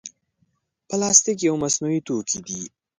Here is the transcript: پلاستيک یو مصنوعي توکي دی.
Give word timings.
پلاستيک 0.87 1.37
یو 1.47 1.55
مصنوعي 1.63 1.99
توکي 2.07 2.39
دی. 2.47 2.61